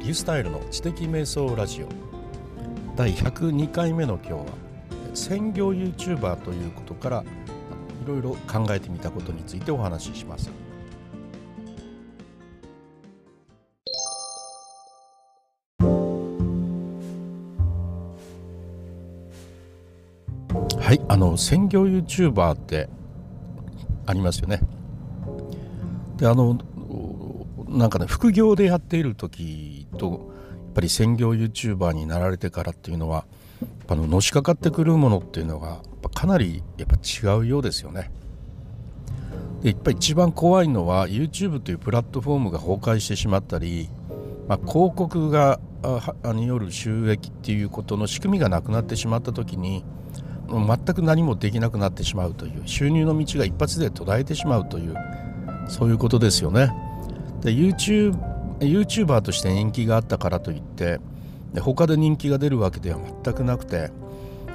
[0.00, 1.86] リュースタイルの知的瞑想ラジオ。
[2.96, 4.46] 第102回目の今日は
[5.12, 10.50] 専業 YouTuber ということからいろいろ考えてみたことについてお話しします。
[20.80, 22.88] はいあの専業 YouTuber って
[24.06, 24.60] ありますよね。
[26.16, 26.58] であの
[27.68, 33.26] なんかね副業でやっている時とやっぱり専業 YouTuber になられてからっていうのは
[33.88, 35.80] あののしかかってくるものっていうのが
[36.14, 38.10] かなりやっぱ違うようですよね。
[39.62, 43.90] でやっぱり一番怖いのは YouTube というプラットフォームが崩壊してしまったり、
[44.48, 45.60] まあ、広告が
[46.24, 49.84] による収益っていうことの仕組みがなくなってしまった時に
[50.48, 54.94] 全く何もできなくなってしまうという収入の道が一発で途絶えてしまうという
[55.68, 56.70] そういうことですよね。
[57.42, 58.29] で YouTube
[58.60, 61.00] YouTuber として人気があったからといって
[61.54, 63.90] で他で人気が出るわけでは全くなくて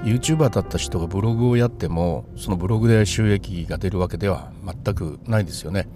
[0.03, 5.87] YouTuber だった人がブログをやってもそのブログで収益が出るわけでは全くないですよね。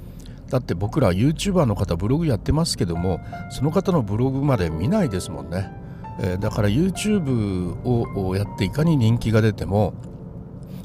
[0.49, 3.19] だって僕ら YouTuber の方ブログやってますけども
[3.51, 5.71] その方のブログまで見ないですもんね、
[6.19, 9.94] え、だから YouTube をやっていかに人気が出ても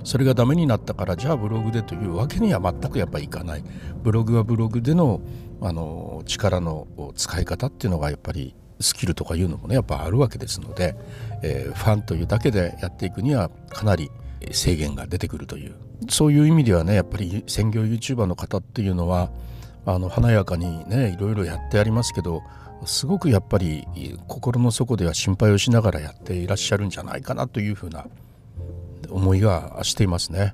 [0.05, 3.64] それがダメになったからじゃあブログでというわけには全くやっぱりいかない。
[4.02, 5.20] ブログはブログでの
[5.60, 10.94] あの力の使い方っていうのがやっぱりスキルとかいうのもねやっぱあるわけですので、
[11.42, 14.10] えー、ファンというだけでやっていくにはかなり
[14.52, 15.75] 制限が出てくるという。
[16.08, 19.30] そういう意味ではねやっぱり専業 YouTuber の方っていうのは
[19.86, 22.42] あの華やかにねいろいろやってありますけど
[22.84, 23.86] すごくやっぱり
[24.28, 28.06] 心の底では心配をしながらやっていらっしゃるんじゃないかなというふうな
[29.15, 30.53] 思いがしていますね。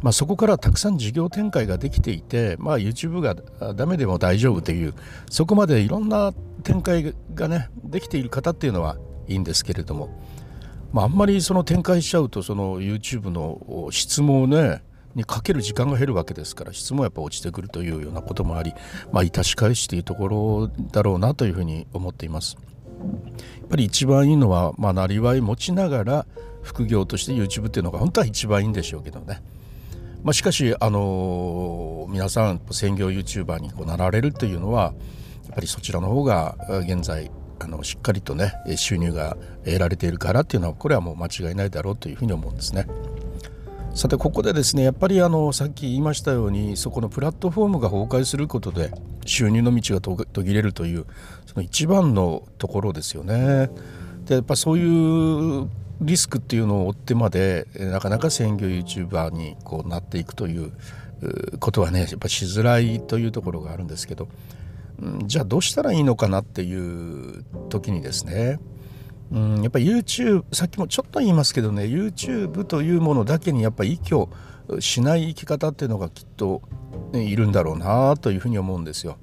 [0.00, 3.36] まあ、そこからたくさん事業展開ができていて、まあ、YouTube が
[3.74, 4.94] ダメでも大丈夫という
[5.30, 6.32] そこまでいろんな
[6.64, 8.96] 展開がねできている方っていうのは
[9.28, 10.10] いいんですけれども、
[10.92, 14.82] まあ、あんまりその展開しちゃうとその YouTube の質問をね
[15.14, 18.74] にかける時間が減るわけですから質もやっぱ落ちてくるというようなこともあり、
[19.12, 22.56] まあ、致し返しというところだろうなというふうに思っています。
[23.02, 26.26] やっぱり一番いいのは、まあ、なりわい持ちながら
[26.62, 29.42] 副業として YouTube っていうのが本当は一番いいんでしょうけどね。
[30.22, 34.94] まあ、しかし、あの皆さん専業 YouTuber にこうなられるというのは
[35.46, 42.86] やっぱりそちらの方が現在あのしっかりとね収入が得られているからっていうのはこれはもう間違いないだろうというふうに思うんですね。
[43.94, 48.90] さてここでですねやっぱりあのさっき言いましたようにそこのプラットフォームが崩壊することで
[49.26, 51.06] 収入の道が途切れるという
[51.46, 53.70] その一番のところですよね。
[54.24, 55.68] でやっぱそういう
[56.00, 60.72] リスクっていうのを追ってまでなかなか専業 YouTuber にこうなっていくという
[61.60, 64.28] ことはねやっぱしづらいというところがあるんですけど、
[65.26, 68.58] じゃあどうしたらいいのかなっていう時にですね、
[69.32, 74.28] うん、やっぱ YouTube さっきもちょっと言いますけどね YouTube というものだけにやっぱり依拠
[74.78, 76.62] しない生き方っていうのがきっと、
[77.12, 79.16] ね、いるんだろうなというふうに思うんですよ。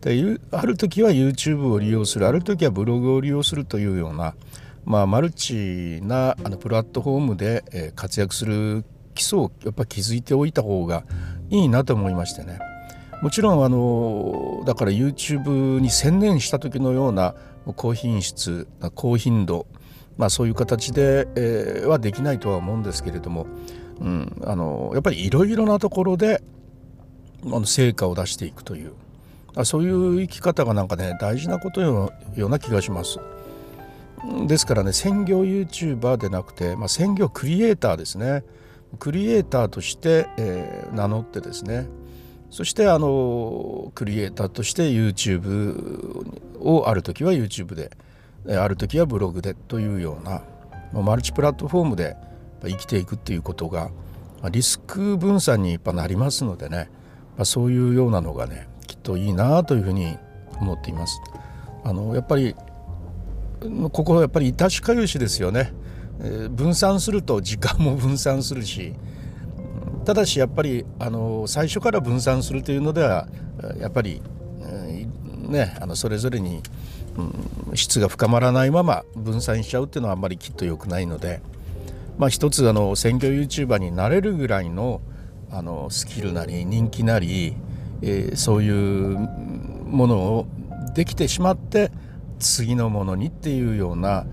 [0.00, 4.34] である時は YouTube を利用するある時はブログを利用するというような
[4.86, 11.02] まあ、マルチなあのプラットフォームで、え活躍する基礎をやっぱ築いておいた方が
[11.50, 12.60] いいなと思いましてね
[13.22, 17.34] もちろんあのだから YouTube に専念した時のような
[17.76, 19.66] 高品質高頻度、
[20.16, 23.46] まあ、そういう形で、えー、はできないとは思うんですけれども、
[24.00, 26.42] うん、あのやっぱりいろいろなところで
[27.44, 28.92] あの成果を出していくという
[29.64, 33.18] そういう生き方がなんかね大事なことような気がします。
[34.46, 38.44] ですからね専業 YouTuber でなくて、まあ、専業クリエイターですね
[38.98, 41.86] クリエイターとして、えー、名乗ってですね
[42.50, 47.90] そしてあのクリエイターとして YouTube をある時は YouTube で
[48.48, 50.42] ある時はブログでというような
[50.92, 52.16] マルチプラットフォームで
[52.62, 53.90] 生きていくっていうことが
[54.50, 56.88] リスク分散にやっぱなりますのでね、
[57.42, 60.16] そういうようなのがねきっといいなというふうに
[60.60, 61.20] 思っています。
[61.84, 62.54] あのやっぱり
[63.92, 65.72] ここはやっぱり致しかゆしですよね、
[66.50, 68.94] 分散すると時間も分散するし
[70.06, 73.26] ただしやっぱりあの最初から分散するというのでは
[73.80, 74.22] やっぱり、
[75.48, 76.62] ねあのそれぞれに、
[77.68, 81.40] うん、質が深まらないまま分散しちゃうっていうのはあんまりきっと良くないので
[82.18, 85.00] まあ一つあの専業 YouTuber になれるぐらいの
[85.50, 87.56] あのスキルなり人気なり、
[88.02, 89.18] えー、そういう
[89.86, 90.46] ものを
[90.94, 91.90] できてしまって
[92.38, 94.26] 次のものにっていうような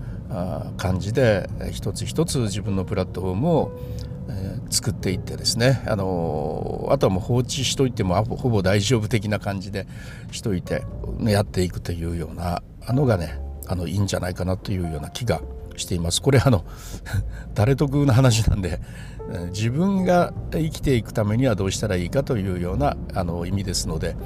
[0.76, 3.80] 感じで一つ一つ自分のプラットフォームを
[4.28, 9.86] え、作っていってですねあのあとはもう放置しといてもほぼ大丈夫的な感じで
[10.30, 10.84] しといて
[11.20, 15.40] やっていくというようなあのがねあのいいんじゃないかなというような気が
[15.76, 16.22] しています。
[16.22, 16.64] これあの
[17.54, 18.80] 誰得な話なんで
[19.52, 24.16] 自分が生きていくためにはどうしたらいいかというようなあの意味ですので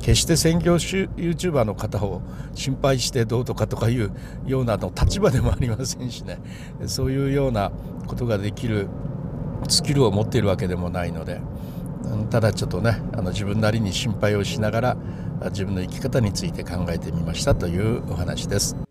[0.00, 2.22] 決して専業 YouTuber の方を
[2.54, 4.12] 心配してどうとかとかいう
[4.46, 6.38] ようなの立場でもありませんしね
[6.86, 7.70] そういうような
[8.06, 8.88] ことができる
[9.68, 11.40] スキルを持っているわけでもないので
[12.30, 14.96] ただちょっとねあの自分なりに心配をしながら
[15.46, 18.85] 自分の生き方について考えてみましたというお話です。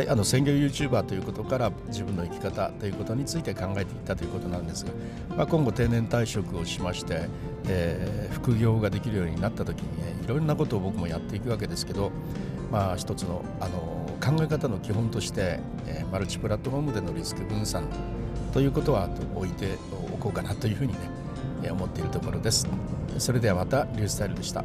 [0.00, 4.92] はい、あの専業 YouTuber ということから自分の生き方ということについて考えていったということなんですが、
[5.36, 7.28] まあ、今後定年退職をしまして、
[7.68, 12.12] えー、副業ができるようになった時にねいろんなことを僕もやっていくわけですけど、
[12.72, 17.84] まあ、一つのあの考え方の基本として、えー、マルチプラットフォームでのリスク分散
[18.54, 19.76] ということは置いて
[20.14, 20.94] おこうかなというふうに
[21.60, 22.66] ね思っているところです。
[23.18, 24.64] それではまたリュースタイルでした。